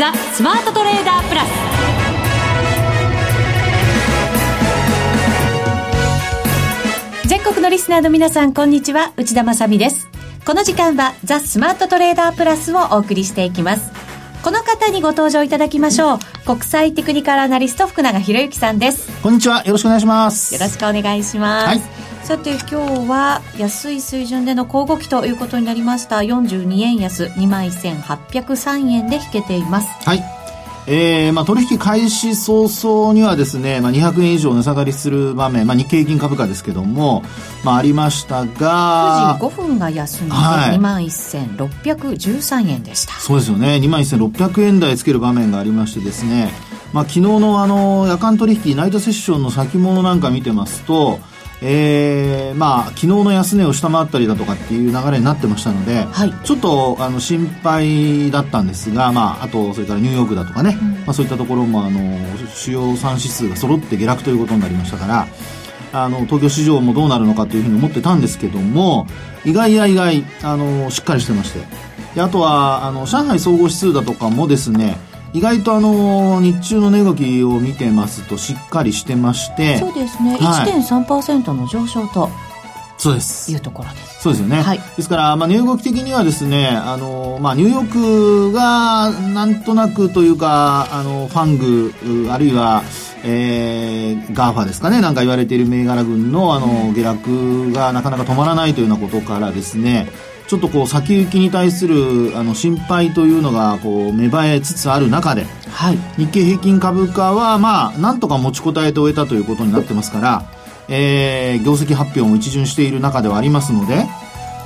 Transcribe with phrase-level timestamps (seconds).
[0.00, 1.48] ザ・スマートトレーダープラス。
[7.28, 9.12] 全国のリスナーの皆さんこんにちは。
[9.18, 10.08] 内田まさです。
[10.46, 14.09] この時間はザ・スマートトレーダープラスをお送りしていきます。
[14.42, 16.18] この方にご登場いただきましょう。
[16.46, 19.22] 国際テクニカルアナリスト福永博之さんです。
[19.22, 19.62] こんにちは。
[19.64, 20.54] よろしくお願いします。
[20.54, 21.80] よろしくお願いします、はい、
[22.24, 22.74] さて今日
[23.08, 26.18] は安い水準での交互期ということになりました。
[26.18, 29.88] 42円安2万1803円で引けています。
[30.08, 30.39] はい
[30.92, 37.22] えーまあ、取引開始早々にはですね、まあ、200円以上値下がりする場面、まあ、日経平均株価ですけども、
[37.64, 43.76] まあ、ありましたが9時5分が安値で2万1613円でした、そうですよね。
[43.76, 46.50] 2万1600円台つける場面がありましてですね、
[46.92, 51.20] まあ、昨日のあの夜間取引ナイトセッションの先物なんか見てますと
[51.62, 62.00] えー、まあ昨日の安値を下回ったりだとかっていう流れになってましたので、はい、ちょっとあの心配だったんですが、まあ、あとそれからニューヨークだとかね、うん、まあ、そういったところもあの
[62.48, 65.28] 主要3指数が揃って下落ということになりましたから
[65.92, 69.06] あの東京市場もどうなるのかというふうに思ってたんですけども
[69.44, 71.90] 意外や意外あのしっかりしてまして。
[72.14, 74.98] であとはあの上海総合指数だとかもですね
[75.32, 82.28] 意外とあの日中の値動きを見てますとしっかりしてましてそうですね、はい、1.3%の上昇と
[83.00, 83.50] そうです。
[83.50, 84.20] いうところです。
[84.20, 91.56] そうですよね、はい、ですから、まあ、値動き的にはですねあの、まあ、ニューヨークがなんとなくというかあのファン
[92.26, 92.82] グあるいは
[93.22, 100.08] えー、 GAFA ですかねなんか言われている銘柄群のあの下落がなかなか止まらないというようなことからですね
[100.50, 110.42] ちょっとこう先行きに対するあの心配というのがこう芽生えつつある中で、はい、日経平均株価はまあなんとか持ちこたえて終えたということになってますから、
[110.88, 114.06] えー、業績発表も一巡している中ではありますので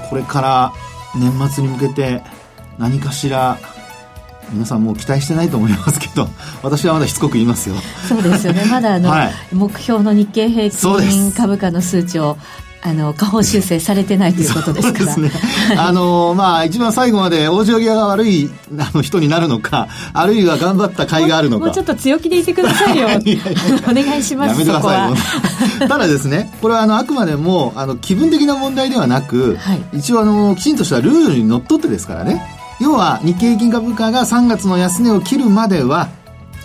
[0.09, 0.73] これから
[1.15, 2.23] 年末に向けて
[2.79, 3.59] 何かしら
[4.53, 6.29] 皆さんもう期待してないと思いますけど
[6.63, 7.75] 私はまだしつこく言いますよ。
[8.09, 8.65] そうですよね。
[8.71, 12.39] まだあの、 はい、目標の日経平均株価の数値を
[12.87, 15.17] あの下方修正されてないということですから。
[15.17, 15.31] ね、
[15.79, 21.65] あのまあ一番最後まで往生際が悪いあの人になるのかあるいは頑張った甲斐があるのか。
[21.65, 23.09] もうちょっと強気でいてくださいよ。
[23.89, 25.15] お願いしますやめてくださ
[25.83, 32.45] いただですねこれはあのあくまでもあの気分的な問題ではなく、はい、一応あのきちんとしたルールにのっとってですからね。
[32.81, 36.09] 要は日経平均株価が3月の安値を切るまでは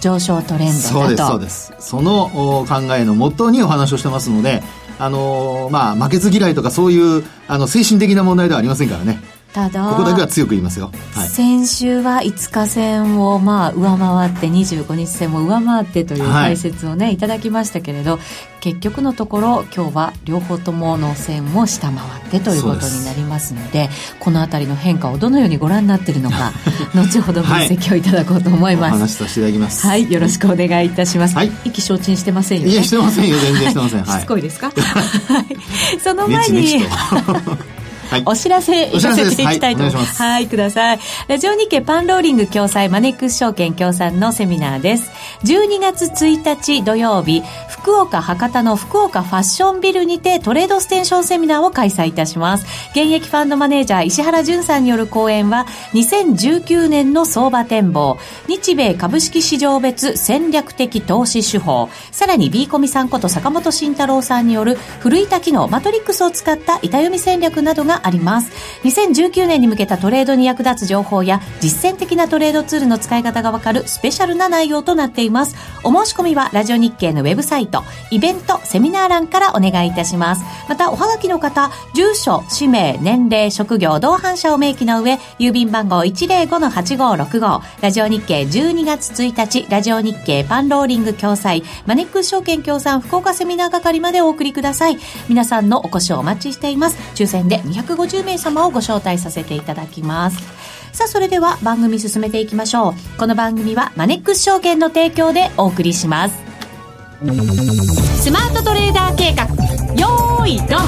[0.01, 0.81] 上昇トレンドだと。
[0.81, 1.73] そうですそうです。
[1.79, 4.61] その考えのもとにお話をしてますので
[4.99, 9.21] あのー、まあ、負けず嫌いとかそういう、あの、精神的な問題ではありませんからね。
[9.53, 18.19] ただここだけは強く言いますよ、はい、先週は5日戦をまあ上回って25日戦も上回ってという解説をね、はい、いただきましたけれど
[18.59, 23.89] 結局のところ今日は両方ともの線を下回ってということになりますので
[24.19, 26.51] この辺りの変化をどのようにご覧になっているのか
[26.93, 29.87] 後ほど分析をいただこうと思います、はい、話させていただきます。
[29.87, 30.11] はい。
[30.11, 32.71] よろしくお願いいたします、はい、意気消沈してませんよね。
[32.73, 33.37] いやしてませんよ。
[33.39, 34.71] 全然してません、 しつこいですか？
[34.71, 35.45] はい。
[36.03, 37.78] その前にはい、
[38.25, 40.21] お知らせ行かせていきたいと思います。
[40.21, 40.99] はい、ください。
[41.27, 45.11] ラジオ日経パンローリング共催マネックス証券協賛のセミナーです。
[45.43, 52.65] 12月1日土曜日、福岡博多の福岡ファッションビルにてトレードステーションセミナーを開催いたします。
[52.91, 68.51] 現役ファンドマネージャー石原淳さんによる講演は、2019年の相場展望、日米株式市場別戦略的投資手法、さらに B コミさんこと坂本慎太郎さんによる古板機能マトリックスを使った板読み戦略などがあります。
[68.83, 75.55] 2019年に向けたトレードに役立つ情報や実践的なトレードツールの使い方がわかるスペシャルな内容となっています。
[75.83, 80.43] お申し込みはラジオ日経のウェブサイト、イベント、セミナー欄からお願いいたします。
[80.67, 94.97] また、おはがきの方、住所、氏名、年齢、職業、同伴者を明記の上、郵便番号105-8565、ラジオ日経12月1日、ラジオ日経パンローリング共催、マネックス証券協賛福岡セミナー係までお送りください。
[95.27, 96.97] 皆さんのお越しをお待ちしています。
[97.15, 100.37] 抽選で200 250名様をご招待させていただきます。
[100.91, 102.93] さあ、それでは番組進めていきましょう。
[103.19, 106.35] この番組はマネックス証券の提供でお送りします。
[108.21, 109.45] スマートトレーダー計画、
[109.95, 110.79] よーい、ドン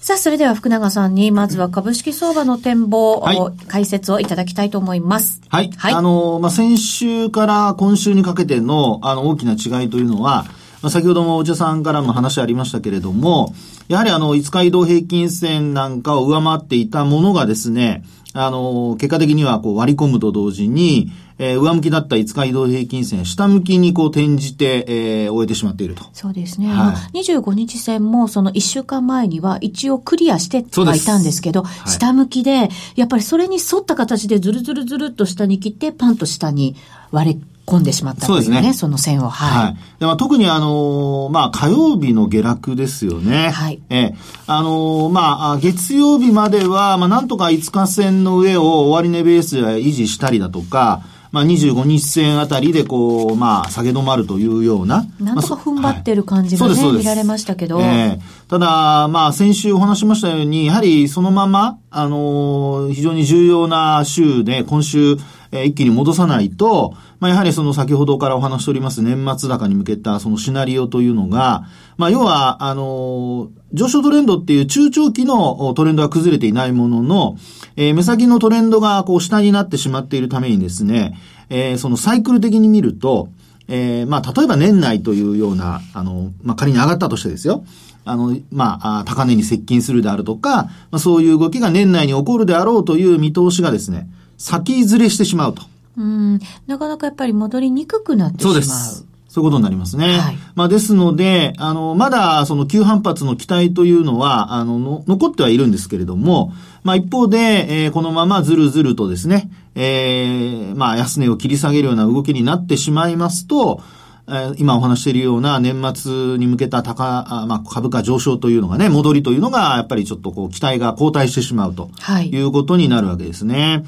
[0.00, 5.40] さあ、それでは福永さんに、まずは株式相場の展望、はい、解説をいただきたいと思います。
[5.48, 5.72] はい。
[5.76, 13.54] はい、あの、まあ、先週から今週にかけての、あの、大きな違いというのは、まあ、先ほどもお茶さんからも話ありましたけれども、
[13.88, 26.04] やはりあの、5日移動平均線なんかを上回っていたものがですね、あの、結果的にはこう割り込むと同時に、えー、上向きだった5日移動平均線、下向きにこう転じて、えー、終えてしまっていると。
[26.12, 26.68] そうですね。
[26.68, 36.76] はい、25日線もその1週間前には一応クリアしてはいたんですけど、はい、下向きで、やっぱりそれに沿った形でずるずるずるっと下に切って、パンと下に
[37.10, 39.28] 割れ込んでしまったというね、そうですねその線を。
[39.28, 39.64] はい。
[39.66, 43.50] はい、でまあ、特にあのー、まあ、火曜日の下落ですよね。
[43.50, 43.80] はい。
[43.90, 44.14] え
[44.46, 51.02] あのー、まあ、月曜日までは、まあ、なんとか5日線の上を終値ベースで維持したりだとか、
[51.32, 55.06] まあ、25日線あたりでこう、まあ、下げ止まるというような。
[55.20, 57.80] なんとか踏ん張ってる感じがね、はい、見られましたけど。
[57.80, 65.16] えー、ただ、まあ、先週お話しましたように、やはりそのまま、あのー、非常に重要な週で、今週、
[65.52, 71.66] えー、一気に戻さないと、まあ、やはりその先ほどからお話しております年末高に向けたそのシナリオというのが、
[71.96, 77.36] まあ、要は、あの、上昇トレンドっていう中長期のトレンドは崩れていないものの、
[77.76, 83.28] えー、目先のトレンドがこう下になってしまっているためにですね、えー、そのサイクル的に見ると、
[83.68, 87.64] えー、まあ、例えば年内というような、あの、まあ、仮に上がったとしてですよ。
[88.04, 95.62] あの、まあ、高値に接近するであるとか、まあ、そういう動きが年内に起こるであろうという見通しがですね、先ずれしてしまうと。
[95.96, 98.54] うん、なかなかやっぱり戻りにくくなってしまう。
[98.54, 99.06] そうです。
[99.36, 100.18] そういうことになりますね。
[100.18, 106.54] はい、まあ、ですので、あの、まだ、その急反発の期待というのは、あの、の残ってはいるんですけれども、
[106.84, 113.82] まあ、一方で、えー、このままずるずるとですね、えー、まあ、安値を切り下げるような動きになってしまいますと、
[114.28, 121.90] え今お話しているような年末に向けた高、あまあ、株価上昇というのがね、戻りというのが、やっぱりちょっとこう、期待が後退してしまうと。
[122.00, 122.30] はい。
[122.30, 123.84] いうことになるわけですね。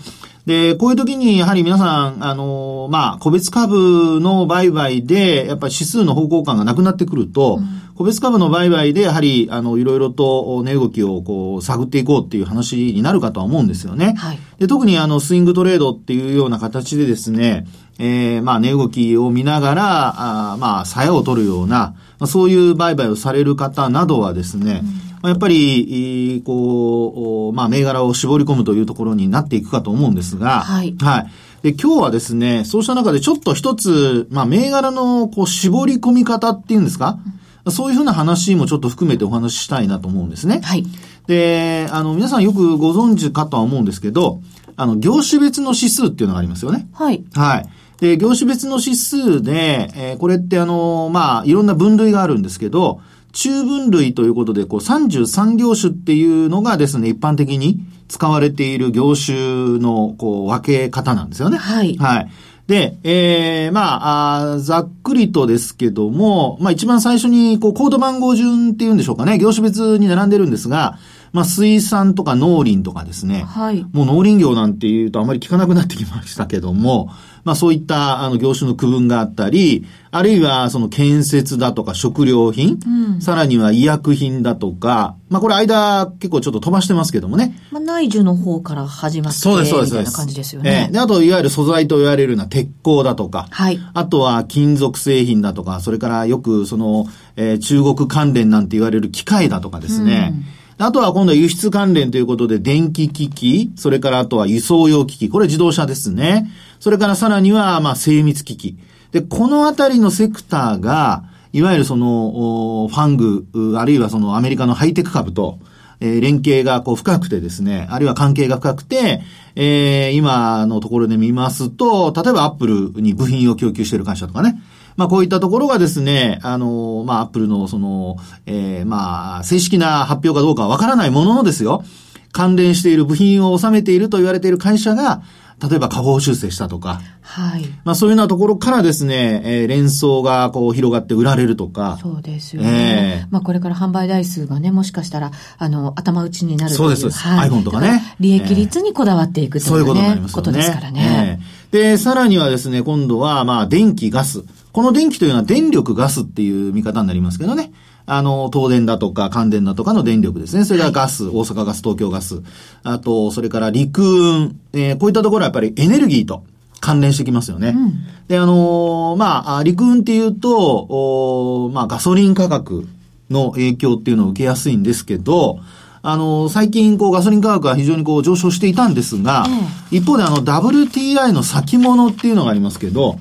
[0.49, 14.15] で、こういう時に、やはり皆さん、あの、まあ、個別株の売買で、やっぱり指数の方向感がなくなってくると、うん、個別株の売買で、やはり、あの、いろいろと値動きをこう、探っていこうっていう話になるかとは思うんですよね。
[14.17, 14.39] はい。
[14.59, 17.67] で、特にあの、スイングトレードっていうような形でですね、
[17.99, 30.95] えー、まあ、値動きを見ながら、あまあ、鞘を取るような、まあ、そういう売買をされる方などはですね、うん、やっぱり、こう、まあ、銘柄を絞り込むというところになっていくかと思うんですが、はい。
[31.01, 31.31] はい。
[31.63, 37.19] で、今日はですね、そうした中でちょっと一つ、まあ、銘柄の、こう、絞り込み方っていうんですか、
[37.65, 40.61] うん、そういうふうな話もちょっと含めてお話ししたいなと思うんですね。
[40.63, 40.85] はい。
[41.27, 44.41] で、あの、皆さんよくご存知かとは思うんですけど、
[44.77, 46.89] あの、業種別の指数っていうのがありますよね。
[46.93, 47.25] はい。
[47.35, 47.69] はい。
[48.01, 53.01] で、業種別の指数で、えー、これってあの、まあ、いろんな分類があるんですけど、
[53.39, 61.57] 中分類ということで、こう、33業種っていうのがですね、一般的に使われている業種の、こう、分け方なんですよね。
[61.57, 61.97] はい。
[61.99, 62.31] はい。
[62.67, 70.99] で、えー、まああ、ざっくりとですけども、まあ一番最初に、こう、コード番号順っていうんでしょうかね、業種別に並んでるんですが、
[71.33, 73.45] まあ、水産とか農林とかですね。
[73.47, 73.87] はい。
[73.93, 77.11] もう農林業なんていうとあまり聞かなくなってきましたけども、
[77.45, 87.55] まあそういったあの業種の区分があったり、あるいはその建設だとか食料品、うん、さらには医薬品だとか、まあこれ間結構ちょっと飛ばしてますけどもね。
[87.71, 89.91] まあ内需の方から始まって、そうです、そうです。
[89.93, 90.87] みたいな感じですよね。
[90.89, 93.79] えー、で、あといわゆる素材と言われるような鉄鋼だとか、はい。
[93.95, 97.07] あとは金属製品だとか、それからよくその、
[97.37, 106.49] えー、中国関連なんて言われる機械だとかですね、うんあとは今度は輸出関連ということで電気機器、それからあとは輸送用機器、これ自動車ですね。
[106.79, 108.79] それからさらには、まあ、精密機器。
[109.11, 115.59] で、このあたりのセクターが、いわゆるその、ファング、あるいはそのアメリカのハイテク株と、
[116.01, 119.21] え、連携がこう深くてですね、あるいは関係が深くて、
[119.57, 124.61] えー、今のところで見ますと、例えばアップルに部品を供給している会社とかね、
[124.99, 131.85] まあこういったところがですね、あの、まあアップルのその、えー、まあ正式な発表かどうかはわからないもののですよ、
[132.33, 135.23] 関連している部品を収めていると言われている会社が、
[135.63, 137.67] 例えば下方修正したとか、はい。
[137.85, 141.99] まあそういうようなところからですね、えー、連想がこう広がって売られるとか。
[142.03, 143.23] そうですよね。
[143.23, 146.75] えー、まあこれから販売台数がね、もしかしたら、あの、頭打ちになる。
[146.75, 147.09] そうです。
[147.11, 148.03] はい、iPhone とかね。
[148.19, 150.35] 利益率にこだわっていくという、ね、そういうことになりますね。
[150.35, 151.41] ことですからね。
[151.73, 154.45] えー、で、さらにはですね、今度は、まあ電気、ガス。
[154.79, 157.73] この電気というのは電力、ガスっていう見方になりますけどね。
[158.07, 160.65] あの、東電だとか関電だとかの電力ですね。
[160.65, 162.45] それからガス、はい、大阪ガス、東京ガス。
[162.85, 166.45] あと、それから陸運、えー、こういったところはやっぱりエネルギーと
[166.79, 167.71] 関連してきますよね。
[167.71, 167.93] うん、
[168.29, 172.87] で、あのー、まあ、陸運っていうと、おまあ、ガソリン価格
[173.31, 175.59] の影響っていうのを受けやすいんですけど、
[176.03, 179.45] あの、最近、こう、ガソリン価格が非常にこう、上昇していたんですが、
[179.91, 183.19] 一方で、あの、WTI の先物っていうのがありますけど、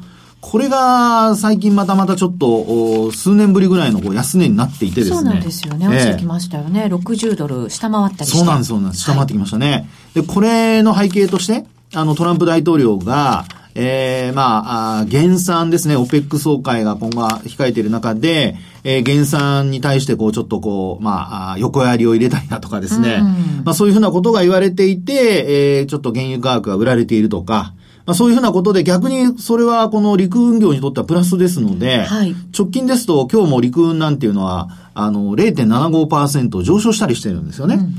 [0.50, 5.16] これが最近またまたちょっと数年ぶりぐらいのこう安値になっていてですね。
[5.18, 5.90] そうなんですよね。
[5.90, 6.84] 落ちてきましたよね。
[6.86, 8.38] えー、60ドル下回ったりして。
[8.38, 9.04] そうなんです、そうなんです。
[9.04, 9.72] 下回ってきましたね。
[9.72, 9.78] は
[10.22, 13.44] い、で、これの背景として、あの、トランプ大統領が、
[13.76, 27.74] ええー、まあ、減産ですね、オペック総会が今後は控えている中で、えー、減産に対してこう、ちょっとこう、まあ、横やりを入れたりだとかですね、うん、まあそういうふうなことが言われていて、えー、ちょっと原油価格が売られているとか、
[28.08, 37.76] まあ、そういうふうなことで逆にそれはこの陸運業にとってはプラスですので、はい、直近ですと今日も陸運なんていうのは、あの、0.75%上昇したりしてるんですよね。
[37.76, 37.96] うん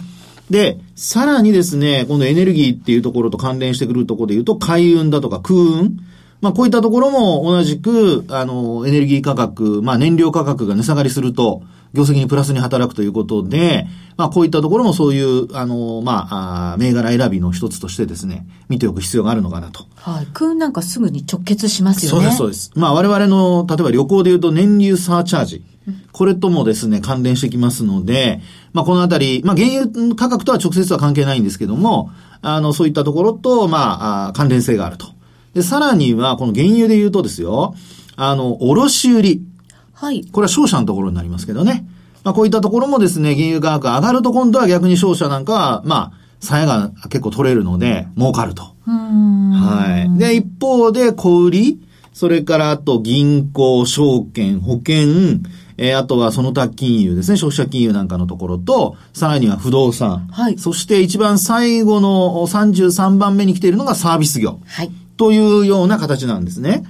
[0.50, 5.98] で、さらにですね、このエネルギーっていうところと関連してくるところで言うと、海運だとか空運。
[6.40, 11.62] まあ、こういったところも同じく、あの、エネルギー価格、まあ、燃料価格が値下がりすると、
[11.94, 19.86] 業績にプラスに働くということで、まあ、こういったところもそういう、あの、まあ、あ銘柄選びの一つとしてですね、見ておく必要があるのかなと。
[19.96, 20.26] はい。
[20.32, 22.18] 空運なんかすぐに直結しますよね。
[22.18, 22.72] そうです、そうです。
[22.74, 25.64] まあ、我々の、例えば旅行で言うと燃油サーチャージ。
[26.12, 28.42] これともですね、関連してきますので、
[28.72, 32.10] まあ、このあたり、まあ、原油価格とは直接は関係ないんですけども、
[32.42, 35.06] あの、そういったところと、まあ、関連性があると。
[35.54, 37.74] で、さらには、この原油で言うとですよ、
[38.16, 39.40] あの、卸売。
[40.00, 40.24] はい。
[40.30, 41.84] これは商社のところになりますけどね。
[42.22, 48.62] まあ、こういったところもですね、原油価格上がると今度は逆に商社なんかは、まあ、鞘が結構取れるので、儲かると。
[48.84, 50.18] はい。
[50.18, 51.80] で、一方で、小売り、
[52.12, 55.40] それからあと銀行、証券、保険、
[55.78, 60.28] えー、あとはその他金融ですね、消費者金融なんかのところと、さらには不動産。
[60.30, 60.58] はい。
[60.58, 64.60] そして一番最後の33番目に来ているのがサービス業。
[64.64, 64.92] はい。
[65.16, 66.84] というような形なんですね。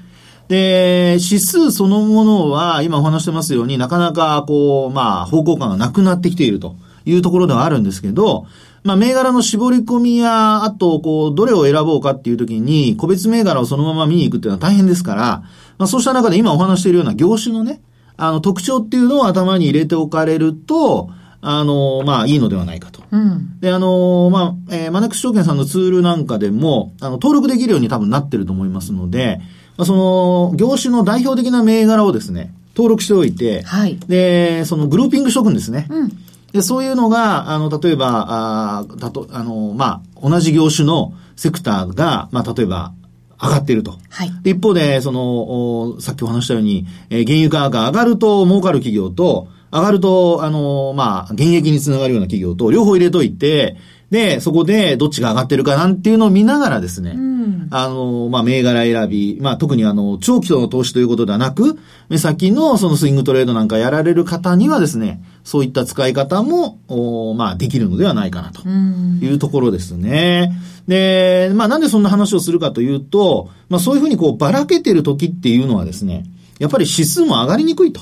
[0.48, 8.46] で、指数そのものは、今お話してますようになかなかこう、まあ、方向感がなくなってきているというところではあるんですけど、
[8.82, 15.42] まあ、銘柄の絞り込みや、あと、こう、どれを選ぼうかっていう時に、個別銘柄をそのまま見に行くっていうのは大変ですから、
[15.76, 17.82] まあ、そうした中で今お話しているような業種のね、
[18.16, 23.02] あの、特徴っていうのを頭に入れておかれると、あの、まあ、いいのではないかと。
[23.10, 29.40] うん、で、あの、まあ、えー、マネックス証券さんのツールなんかでも、あの、登録できるように多分なってると思いますので、
[29.78, 35.86] まあ、その、業種の代表的な銘柄をですね、登録しておいて、はい、で、そのグルーピングしておくんですね。
[35.88, 36.12] うん、
[36.52, 42.92] で、そういうのが、あの、例えば、あだと、あの、まあ、同じ業種のセクターが、まあ、例えば、
[43.40, 43.96] 上がっていると。
[44.10, 44.32] はい。
[44.50, 53.76] 一方で、その、さっきお話したように、えー、原油価格が上がると儲かる企業と、上がると、あの、まあ、現役につながるような企業と、両方入れといて、
[54.10, 70.52] で、そこでどっちが上がってるかなんていうのを見ながらですね、うん、あの、まあ、銘柄選び、まあ、特にあの、長期の投資ということではなく、目先のそのスイングトレードなんかやられる方にはですね、そういった使い方も、おまあ、できるのではないかなというところですね。
[70.86, 76.24] うん、で、まあ、なんでそんな話をするかというと、まあ、そういうふうにこう、ばらけてる時っていうのはですね、
[76.58, 78.00] やっぱり指数も上がりにくいと。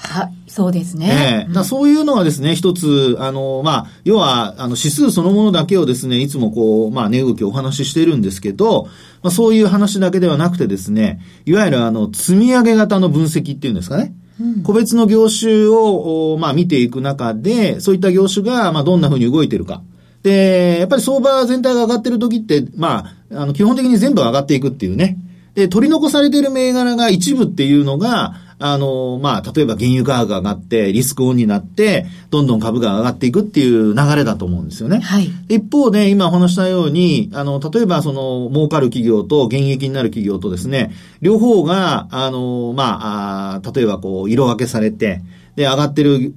[0.00, 1.46] はい、そうですね。
[1.48, 8.84] ええー、そういうのはですね、一つ、あの、まあ、要は、あの、指数そのものだけをですね、いつもこう、まあ、値動きをお話ししているんですけど、
[9.22, 14.14] まあ、そういう話だけではなくてですね、いわゆるあの、積み上げ型の分析っていうんですかね。
[14.40, 19.82] うん、個別の業種を、まあ、見ていく中で、そういった業種が、まあ、どんな風に動いているか。
[20.22, 25.18] で、やっぱり相場全体が上がってる時って、まあ、あの、基本的に全部上がっていくっていうね。
[25.54, 35.00] で、取り残されている銘柄が一部っていうのが、あの、まあ、例えば原油価格が上がって、リスクオンになって、どんどん株が上がっていくっていう流れだと思うんですよね。
[35.00, 35.30] はい。
[35.48, 45.22] 一方で、今お話したように、あの、例えばその、儲かる企業と現役になる企業とですね、両方が、あの、まあ、あ例えばこう、色分けされて、
[45.54, 46.32] で、上がってる、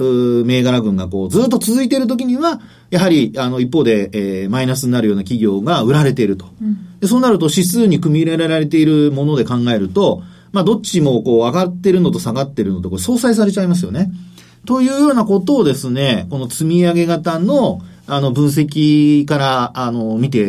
[0.46, 2.60] 銘柄群がこう、ずっと続いているときには、
[2.90, 6.48] やはり、あの、一方で、えー、マイナスになるような企業が売られていると。
[6.60, 14.12] うん、でそうなると、指数に組み入れられているもので考えると、まあ、どっちもこう上がってるのと下がってるのとこれ相殺されちゃいますよね。
[14.66, 20.46] というようなことをですね、この積み上げ型のあの、分析から、あの、見てい、え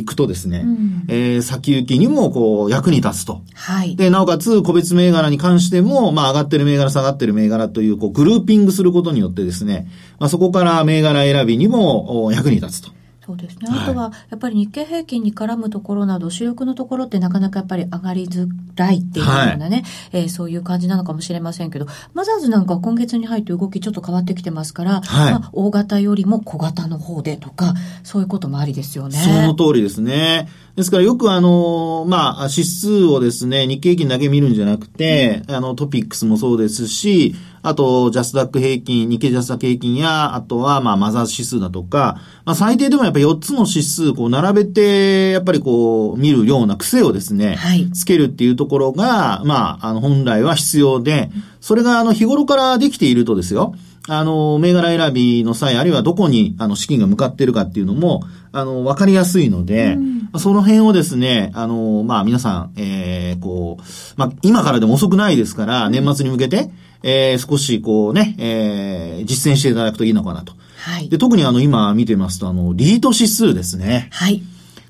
[0.00, 3.40] ー、くとですね、うん、えー、先行きにも、こう、役に立つと。
[3.54, 3.96] はい。
[3.96, 9.88] で、なおかつ、個別銘柄に関しても、まあ、上がってる銘柄、下がってる銘柄という、こう、グルーピングすることによってですね、
[10.18, 12.90] まあ、そこから銘柄選びにも、役に立つと。
[13.28, 13.68] そうですね。
[13.70, 29.18] あとは、やっぱり日経平均に絡むところなど、主力のところってなかなかやっぱり上がりづらいっていうようなね、はい、えー、そういう感じなのかもしれませんけど、マザーズなんか今月に入って動きちょっと変わってきてますから、はい、まあ、大型よりも小型の方でとか、そういうこともありですよね。
[29.18, 30.48] その通りですね。
[30.74, 53.74] ですからよくあの、まあ、指数をですね、日経平均だけ見るんじゃなくて、うん、あの、トピックスもそうですし、あと、ジャスダック平均、日経ジャスダック平均や、あとは、まあ、マザーズ指数だとか、まあ、最低でもやっぱり4つの指数、こう、並べて、やっぱりこう、見るような癖をですね、はい、つけるっていうところが、まあ、あの、本来は必要で、それが、あの、日頃からできているとですよ、
[54.10, 58.22] あの、銘柄選びの際、あるいはどこに、あの、資金が向かっているかっていうのも、
[58.52, 59.94] あの、わかりやすいので、
[60.32, 63.82] うん、その辺をですね、あの、まあ、皆さん、えー、こう、
[64.16, 66.70] まあ、今からでも遅くないですから、年末に向けて、
[67.02, 70.52] えー、少しこうね、えー、実践していただくといいのかなと。
[70.78, 71.08] はい。
[71.08, 74.08] で、特にあの、今見てますと、あの、リート指数ですね。
[74.12, 74.42] はい。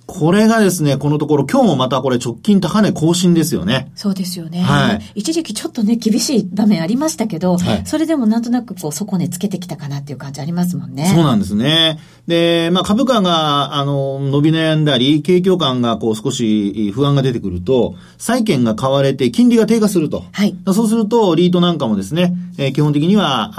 [0.08, 3.92] これがですね、このところ、今日もまたこれ直近高値更新ですよね。
[3.94, 4.62] そうですよね。
[4.62, 5.02] はい。
[5.16, 11.12] 一時期ちょっとね、厳しい場面ありましたけど、はい、それでもなんとなくこう、底値つけてきたかなっていう感じありますもんね。
[11.14, 12.00] そうなんですね。
[12.26, 20.24] で、まあ株価が、あの、伸び悩んだり、景況感がこう少し不安が出てくると、債券が買われて金利が低下すると。
[20.32, 20.56] はい。
[20.72, 23.52] そうすると、リートなんかもですね、えー、基本的には、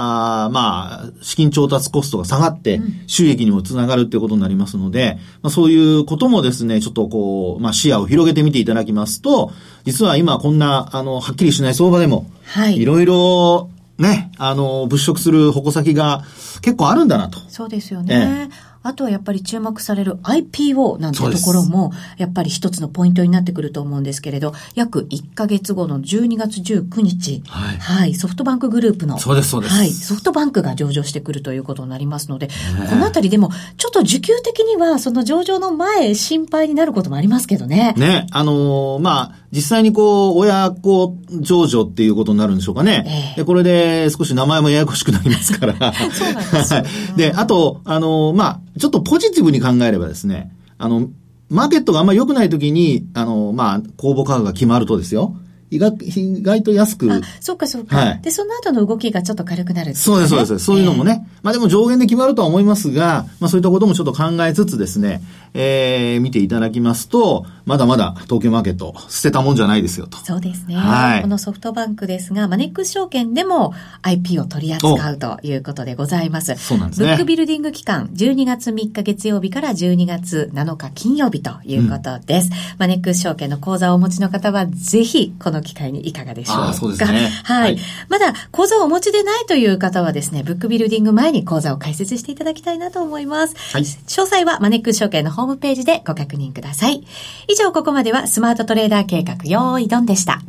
[0.45, 9.51] あまあ、資金調達コストが下がって、収益にもつながるっていうことになりますので、まあそういうこともですね、ちょっとこう、こう、まあ、視野を広げてみていただきますと、
[9.85, 12.77] 実は今こんな、あの、はっきりしない相場でも、はい。
[12.77, 16.23] いろいろ、ね、あの、物色する矛先が
[16.61, 17.39] 結構あるんだなと。
[17.49, 18.47] そうですよね。
[18.49, 29.75] ええあとはやっぱり注目される IPO なんてところも、やっぱり一つのポイントになってくると思うんですけれど、約1ヶ月後の12月19日、はい、はい、ソフトバンクグループの、そうです、そうです。
[29.75, 32.47] はい、ソフトバンクが上場してくるということになりますので、
[32.89, 37.93] このあたりでも、ちょっと需給的には、その上場の前、心配になることもありますけどね。
[37.97, 43.33] ね、あのー、まあ、実際にこう、親子上場っていうことになるんでしょうかね。
[43.33, 45.73] えー、で、これで少し名前もややこしくなりますから。
[46.13, 51.09] そうなんですよ、ね、で、あと、あのー、まあ、ちょっとポジティブに考えればですね、あの、
[51.49, 55.35] マーケットがあんまり良くない時に、あの、まあ、公募価格が決まるとですよ。
[55.71, 57.11] 意外意外と安く。
[57.11, 57.97] あ、そうかそうか。
[57.97, 58.21] はい。
[58.21, 60.59] で、その後の動きがちょっと軽くなる、ね、そうです、そうです。
[60.59, 61.25] そういうのもね。
[61.25, 65.21] えー、まあでも上限で決まるとは思いますが、まあそういったこともちょっと考えつつですね、
[65.53, 70.17] えー、見ていただきますと、まだまだ東京マーケット捨てたもんじゃないですよと。
[70.17, 70.75] そうですね。
[70.75, 71.21] はい。
[71.21, 76.55] このソフトバンクですが、マネックス証券でも IP を取り扱うということでございます。
[76.55, 77.09] そうなんですね。
[77.09, 82.47] ブックビルディング期間、12月3日月曜日から12月7日金曜日ということです。
[82.47, 86.69] うん、マネックス証券の口座をお持ちの方は、ぜひこの機会にいかがでしょうか？
[86.69, 87.29] あそうですね。
[87.43, 87.63] はい。
[87.63, 87.77] はい、
[88.09, 93.55] まだ口座をお持ちでないという方はですね、ブックビルディング前に口座を開設していただきたいなと思います。
[93.73, 93.81] はい。
[93.83, 97.03] 詳細はマネックス証券のホームページでご確認ください。
[97.47, 100.41] 以上、ここまではスマートトレーダー計画、用意ドンでした。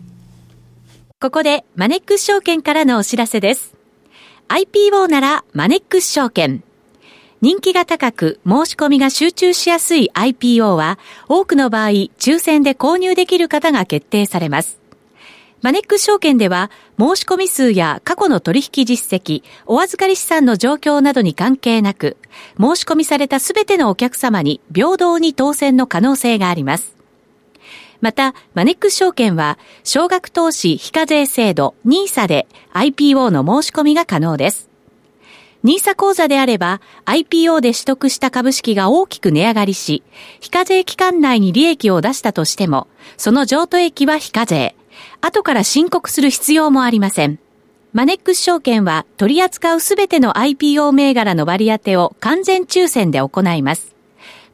[1.21, 3.75] ここで、マネックス証券からのお知らせです。
[4.49, 6.63] IPO なら、マネックス証券。
[7.43, 14.80] 人気が高く、申し込みが集中しやすい IPO は、多くの場合、抽選で購入できる方が決定されます。
[15.63, 22.17] マネックス証券では、申し込み数や過去の取引実績、お預かり資産の状況などに関係なく、
[22.59, 26.97] 申し込みされたすべてのお客様に平等に当選の可能性があります。
[28.01, 34.71] また、マネックス証券は、少額投資非課税制度 NISA で IPO の申し込みが可能です。
[35.63, 40.03] NISA 口座であれば、IPO で取得した株式が大きく値上がりし、
[40.41, 44.75] 非課税期間内に利益を出したとしても、その譲渡益は非課税。
[45.21, 47.39] 後から申告する必要もありません。
[47.93, 53.95] マネックス証券は取り扱うすべての IPO 銘柄の割り当てを完全抽選で行います。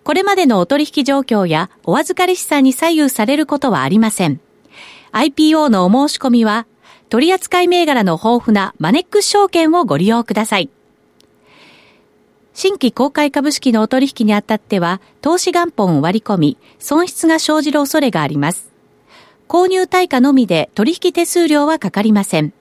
[0.04, 4.40] これまでのお取引状況やお預かり資産に左右されることはありません。
[5.12, 6.66] IPO のお申し込みは、
[7.08, 10.70] 取扱い銘柄の豊富なマネックス証券をご利用ください。
[12.54, 18.72] 新規公開株式のお取引にあたっては、投資元本を割り込み、損失が生じる恐れがあります。
[19.48, 22.52] 購入対価のみで取引手数料はかかりません。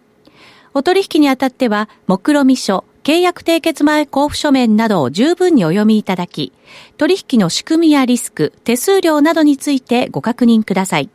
[0.73, 6.51] お取引にあたっては、目論見書、契約締結前交付書面などを十分にお読みいただき、
[6.97, 11.09] 取引の仕組みやリスク、手数料などについてご確認ください。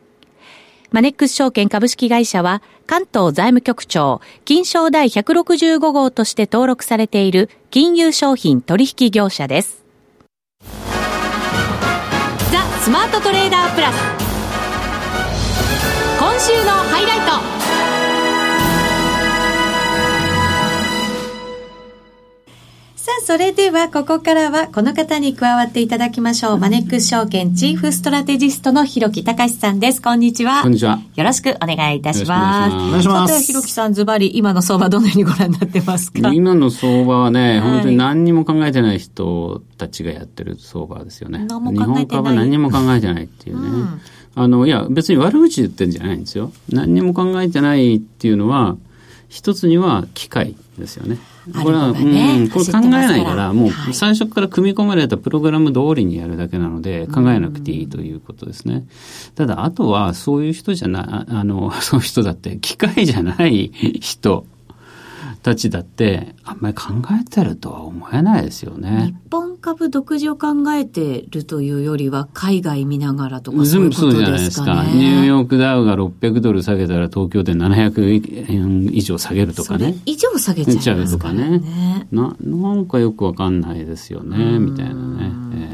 [0.91, 9.83] マネックス証券株式会社は、関東財務局長、金賞第165号として登録されている金融商品取引業者です。
[12.51, 14.30] ザ・スマートトレーダープラス。
[16.21, 17.31] 今週のハイライト
[22.95, 26.57] さあ、それではここからはこの方に加わっていただきましょう。
[26.59, 29.99] マネックス証券チーフストラテジストの広木隆さんです。
[29.99, 30.61] こんにちは。
[30.61, 30.99] こんにちは。
[31.15, 32.75] よろしくお願いいたします。
[32.75, 33.53] お願いします。
[33.53, 36.29] 木さんズバリ今の相場どのようにご覧になってますか？
[36.31, 41.47] 今の相場はね、はい、本当に何にも考えてない人たちがやってる相場ですよね。
[41.47, 43.67] 日本株は何にも考えてないっていうね。
[43.67, 44.01] うん
[44.35, 46.51] あの、いや、別に悪口言ってんじゃないんですよ。
[46.69, 48.77] 何にも考えてないっていうのは、
[49.29, 51.17] 一つには機械ですよね。
[51.63, 58.85] これは、ね、うん、これ考えないから、もう最初から組み込まれたプログラム通りにやるだけなので、考えなくていいということですね。
[59.35, 64.45] ただ、あとは、そういう人じゃない、あの、 そういう人だって、機械じゃない人
[65.43, 69.13] たちだって、あんまり考えてるとは思えないですよね。
[69.13, 74.13] 日本株独自を考えてるというよりは、海外見ながらとかそういうことですかね。
[74.13, 74.83] そうじゃないですか。
[74.85, 79.95] ニューヨークダウが600ドル下げたら東京で700円以上下げるとかね。
[80.05, 81.59] 以上下げちゃいますからね。
[81.59, 85.31] ねな、なんかよくわかんないですよね、みたいなね。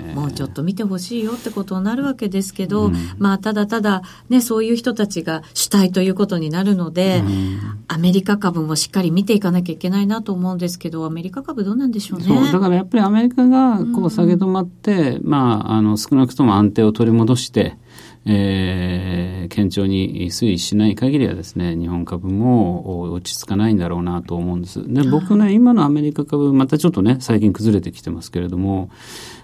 [0.09, 12.25] えー、もうちょっと見てほしいよってことになるわけですけど、うん、まあ、ただただ、ね、そういう人たちが主体ということになるので、うん、アメリカ株もしっかり見ていかなきゃいけないなと思うんですけど、アメリカ株どうなんでしょうね？
[12.25, 17.77] そう、だからやっぱりアメリカがこう下げ止まって、うん、まあ、あの、少なくとも安定を取り戻して、
[18.29, 24.83] えー、堅調に推移しない限りはですね、日本株も落ち着かないんだろうなと思うんです。
[24.85, 28.89] で、僕ね、今のアメリカ株、またちょっとね、最近崩れてきてますけれども、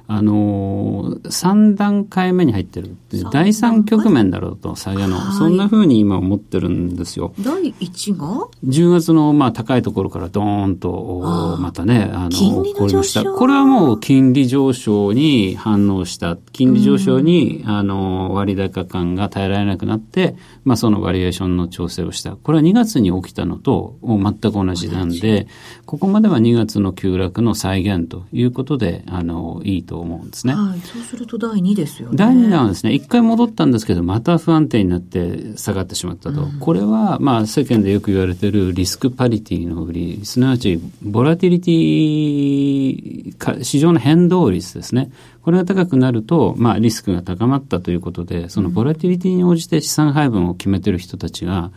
[0.08, 2.96] あの3段階目に入ってる
[3.32, 5.20] 第3局面だろうと下げの。
[5.34, 7.34] そんなふうに今思ってるんですよ。
[7.40, 13.36] 第1が ?10 月のまあ高いところからドーンとまたねあの金利の上昇。
[13.36, 16.38] これはもう金利上昇に反応した。
[16.52, 20.36] 金利上昇に、あの割高感が耐えられなくなって、
[20.66, 22.36] まあ、そのバリエーションの調整をした。
[22.36, 25.48] これは2月に起きたのと全く同じなんで
[25.86, 30.54] ここまでは2月の急落の再現ということであのいいと思うんですね。
[30.54, 32.16] はい、そうすると第2ですよね。
[32.16, 36.44] 第2弾はですね、一回戻ったんですけど、また不安定になって下がってしまったと。
[36.44, 45.12] うん、これは、まあ、世間でよく言われているリスクパリティの売り、すなわち、ボラティリティ、市場の変動率ですね。
[45.44, 51.72] これが高くなると、まあ、リスクが高まったということで、そのボラティリティに応じて資産配分を決めてる人たちが、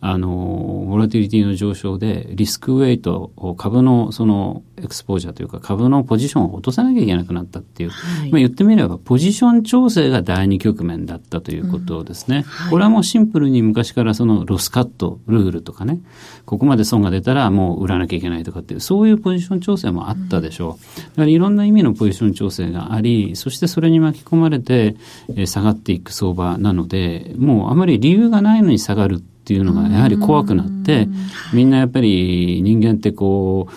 [0.00, 12.38] あの、ボラティリティの上昇で、リスクウェイトを株のそのエクスポージャーというか株のポジションを落とさなきゃいけなくなったっていう、はい、まあ言ってみればポジション調整が第二局面だったということですね。
[12.38, 12.42] うん。
[12.42, 16.00] はい、これはもうシンプルに昔からそのロスカットルールとかね、
[16.46, 20.72] ここまで損が出たらもう売らなきゃいけないとかっていう、そういうポジション調整もあったでしょう。
[20.72, 24.96] うん、だからいろんな意味のポジション調整があり、そしてそれに巻き込まれて、
[25.30, 31.08] えー、下がっていく相場なので、もうあまり理由がないのに下がるっていうのがやはり怖くなって、
[31.52, 33.72] みんなやっぱり人間ってこう、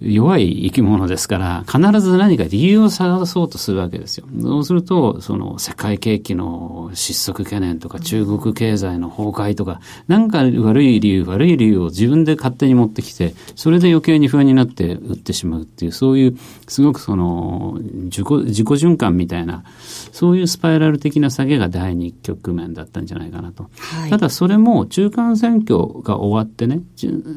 [0.00, 4.26] 弱い生き物ですから、必ず何か理由を探そうとするわけですよ。
[4.40, 19.62] そうすると、その世界景気の失速懸念とか中国経済の崩壊とか、なんか悪い理由、悪い理由を自分で勝手に持ってきて、それで余計に不安になって売ってしまうっていう、そういう、すごくその、自己、自己循環みたいな、
[20.10, 23.68] そういうスパイラル的な下げが第二局面だったんじゃないかなと。
[23.78, 26.80] はい、ただそれも中間選挙が終わってね、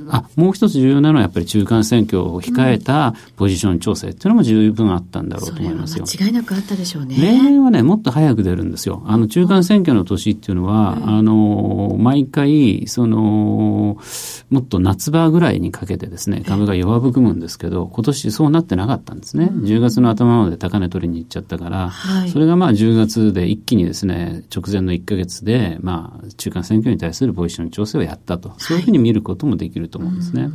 [0.09, 6.05] あ、もう一つ重要なのはやっぱり中間選挙を控えたポジション調整っていうのも十分あったんだろうと思いますよ。
[6.05, 7.15] 間違いなくあったでしょうね。
[7.17, 9.03] 例年はね、もっと早く出るんですよ。
[9.05, 13.97] あの、中間選挙の年っていうのは、あの、毎回、その、
[14.49, 19.49] もっと夏場ぐらいにかけてですね、株が弱含むんですけど、今年そうなってなかったんですね。
[19.51, 28.53] うん、10月の頭まで高値取りに行っちゃったから、はい、それがまあ10月で一気にですね、直前の1か月で、まあ、中間選挙に対するポジション調整をやったと。
[28.57, 30.43] そういうふうに見ることもできると思うんですね。
[30.43, 30.51] はい、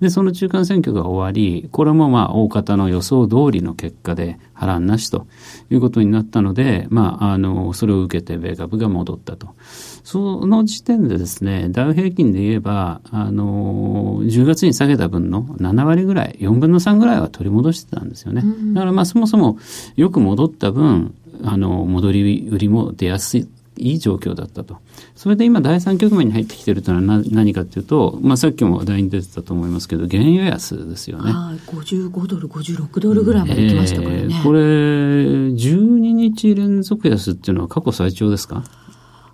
[0.00, 5.26] で、その中間選挙が終わり、これもまあ大方の予想通りの結果で波乱なしと
[5.70, 9.48] いうことになったので、まあ、あの、それを受けて米株が戻ったと。
[10.04, 18.42] その時点でですね、ダウ平均で言えば、あの、10月に下げた分の7割ぐらい、4分の3ぐらいは取り戻してたんですよね。
[18.74, 19.58] だからまあそもそも
[19.96, 24.78] よく戻った分、あの、戻り売りも出やすいいい状況だったと。
[25.14, 31.30] それで今第三局面に入ってきてるというのは何かというと、まあ、さっきも話題に出てたと思いますけど、原油安ですよね。
[31.32, 34.22] はい、55ドル、56ドルぐらいまでいきましたからね。
[34.22, 38.64] えー、これ、12日連続安っていうのは過去最長ですか？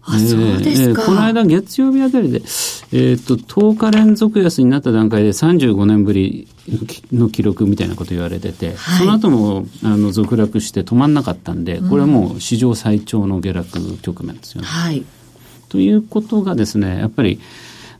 [0.04, 6.48] あ、そうですか、えー、この間月曜日あたりで、えっ、ー、と、10日連続安になった段階で35年ぶり
[7.12, 14.66] の記録みたいなこと言われてて、はい、その後もあの続落して止まんなかったんで、これはもう史上最長の下落局面ですよね。
[14.66, 15.04] はい、
[15.68, 17.40] ということがですね、やっぱり、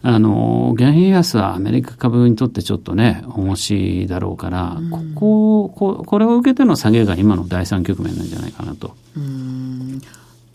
[0.04, 8.96] あの、原油安はアメリカ株にとってちょっとね、重しいだろうから、うん、こここ、これを受けての下げが今の第三局面なんじゃないかなと。
[9.16, 10.02] うん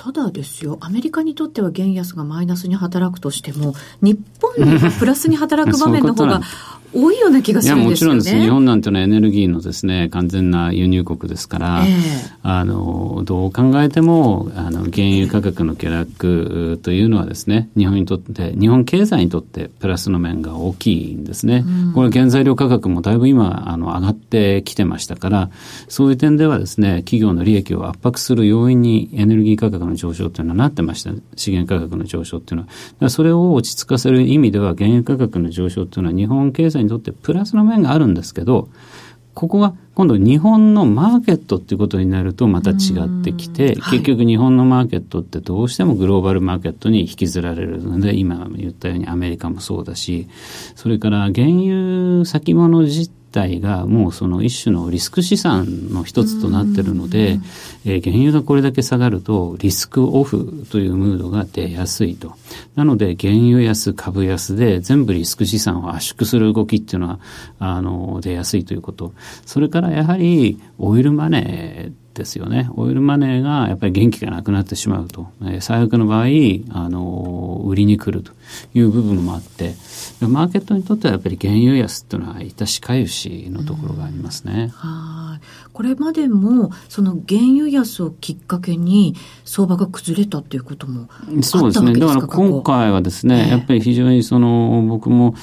[0.08, 6.42] ただですよ、アメリカにとっては原安がマイナスに働くとしても、日本にプラスに働く場面の方が
[6.94, 8.16] 多いような気がするんですよね。
[8.16, 8.46] いや、もちろんです。
[8.46, 21.64] 日本なんていうのはエネルギーのですね、完全な輸入国ですから、えー、あの、どう考えても、あの、原油価格の下落というのはですね、日本にとって、日本経済にとってプラスの面が大きいんですね。
[21.68, 25.50] うん、これ原材料価格もだいぶ今、あの、上がってきてましたから、
[25.88, 31.12] そういう点ではですね、企業の利益を圧迫する要因にエネルギー価格の上昇というのはなってました。
[31.36, 32.68] 資源価格の上昇というの
[33.00, 33.10] は。
[33.10, 38.70] それを落ち着かせる意味では、原油価格の上昇というのは日本経済にとってプラスの面があるんですけど、
[39.34, 42.74] ここが今度日本のマーケットっていうことになるとまた違
[43.06, 50.28] ってきて、結局日本のマーケットってどうしてもグローバルマーケットに引きずられるので、今言ったようにアメリカもそうだし、
[50.76, 57.40] それから原油先物自体がもうその一種のリスク資産の一つとなってるので、
[57.86, 62.34] えー、原油がこれだけ下がるとリスクオフというムードが出やすいと。
[62.76, 67.20] なので原油安、株安で全部リスク資産を圧縮する動きっていうのは、
[67.60, 69.14] あの、出やすいということ。
[69.46, 72.70] それからやはりオイルマネーですよね。
[72.76, 75.28] オイルマネーがやっぱり元気がなくなってしまうと。
[75.42, 76.26] えー、最悪の場合、
[76.72, 78.32] あの、売りに来ると
[78.74, 79.76] いう部分もあって、
[80.22, 84.72] マーケットにとってはやっぱり原油安っていうのは致しかゆしのところがありますね。
[84.74, 85.46] はい。
[85.72, 91.08] これまでもその原油安をきっかけに相場が崩れたっていうことも
[91.44, 91.94] そうですね。
[91.94, 95.36] だから今回はですね、えー、やっぱり非常にその僕も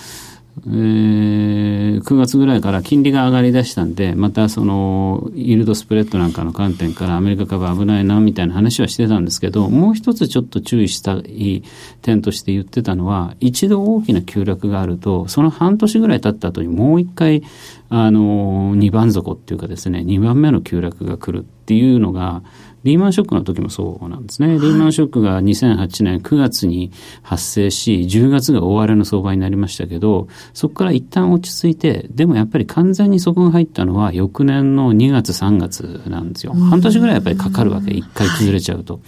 [0.66, 11.64] えー、9月ぐらいから金利が上がりだしたんで、またその、イールドスプレッドなんかの観点からアメリカ株危ないな、みたいな話はしてたんですけど、もう一つちょっと注意したい
[12.02, 17.42] 点として言ってたのは、一度大きな急落があると、その半年ぐらい経った後にもう一回、
[17.90, 22.42] あの、二番底っていうかですね、二番目の急落が来るっていうのが、
[22.84, 24.48] リーマンショックの時もそうなんですね。
[24.48, 26.92] はい、リーマンショックが2008年9月に
[27.22, 36.52] 発生し、10月が大荒れの相場になりましたけど、そこから一旦落ち着いて、でもやっぱり完全に底が入ったのは翌年の2月3月なんですよ。
[36.52, 39.00] 半年ぐらいやっぱりかかるわけ、一回崩れちゃうと。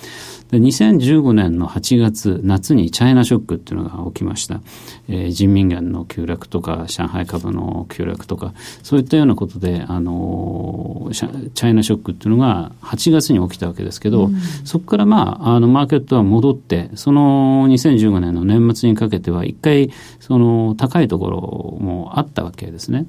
[0.50, 4.61] で2015年の8月、夏にチャイナショックっていうのが起きました。
[5.09, 23.06] えー、人民元の急落とか、上海株の急落とか、そういったようなことで、あのチャイナショックっていうのが8月に起きたわけですけど、うん、そこからまあ、あの、マーケットは戻って、その2015年の年末にかけては一回、その高いところもあったわけですね。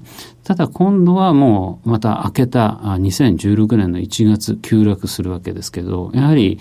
[0.47, 6.57] ただ今度はもうまた明けた2016年の1月急落するわけですけど、やはり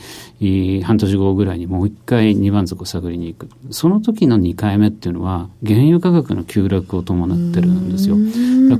[0.83, 3.49] 半年後ぐらいにもう一回2番底探りに行く。
[3.71, 8.17] その時の2回目っていうのは原油価格の急落を伴ってるんですよ。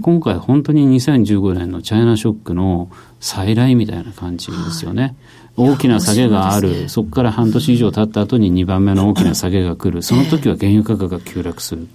[0.01, 2.91] 今回本当に2015年のチャイナショックの
[3.21, 5.03] 再来みたいな感じですよね。
[5.03, 5.15] はい
[5.59, 11.89] 大きな下げがある、そこから半年以上経った後に2番目の大きな下げが来る、その時は原油価格が急落する。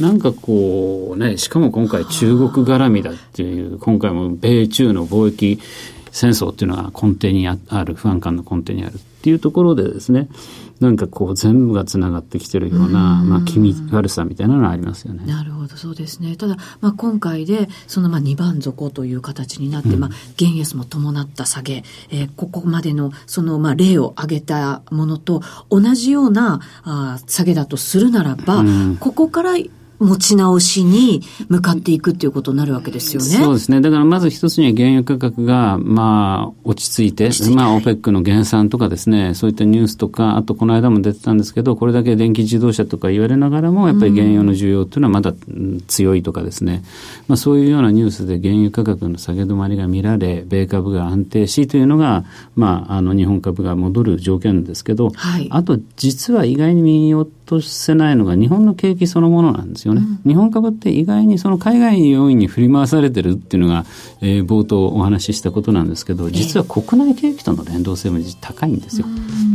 [0.00, 5.60] なんかこうね、しかも今回中国絡みだっていう、今回も米中の貿易
[6.10, 10.28] 戦争っていうのが根底にある、不安感の根底にあるっていうところでですね、
[10.82, 15.24] なんかこう全部がつながってきてるような、まあ気味悪さみたいなのがありますよね。
[15.24, 16.36] なるほど、そうですね。
[16.36, 29.54] ただ、まあ今回で、そのまあ2番底という形になって、うん、まあ原安も伴った下げ、えー、ここまでのそのまあ例を挙げたものと同じようなあ下げだとするならば、うん、ここから
[30.02, 33.28] 持ち直しに向かっていくっていうことになるわけですよね。
[33.28, 33.80] そうですね。
[33.80, 45.32] だからまず一つには原油価格が、まあ、落ち着いて、いまあ、オペックの減産とかですね、そういったニュースとか、あとこの間も出てたんですけど、これだけ電気自動車とか言われながらも、やっぱり原油の需要っていうのはまだ
[45.86, 46.82] 強いとかですね、
[47.28, 52.24] まあ、そういうようなニュースで原油価格の下げ止まりが見られ、米株が安定しというのが、
[52.56, 60.02] まあ、あの、日本株が戻る条件ですけど、はい、あと、実は意外に見ようとせないのが日本の景気そのものなんですよね。
[60.24, 63.84] うん、日本株って意外にその海外要因に振り回されてるっていうのが、
[64.20, 69.06] えー、冒頭お話ししたことなんですけど、実は国内景気との連動性も高いんですよ。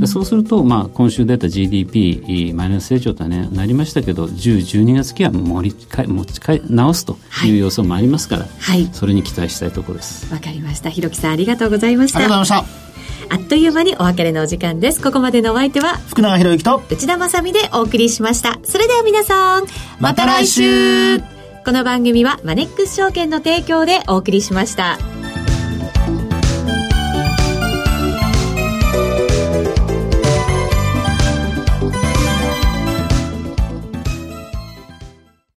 [0.02, 10.34] うん、そうすると、まあ、今週出た GDP マイナス成長とは、ね、なりましたけど、10、12月期は盛り持ち直すという要素もありますから、はい、それに期待したいところです。
[10.34, 10.90] わかりました。
[10.90, 12.20] ひろきさんありがとうございました。
[12.20, 12.87] ありがとうございました。
[13.30, 15.02] あっという間にお別れのお時間です。
[15.02, 18.60] ここまでのお相手は、福永博之と内田まさでお送りしました。
[18.64, 19.66] それでは皆さん、
[20.00, 21.20] また来週
[21.68, 25.17] この番組はマネックス証券の提供でお送りしました。